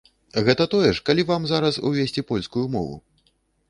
Гэта 0.47 0.67
тое 0.73 0.87
ж, 0.95 1.03
калі 1.11 1.27
вам 1.33 1.47
зараз 1.53 1.81
увесці 1.91 2.27
польскую 2.35 2.67
мову. 2.79 3.03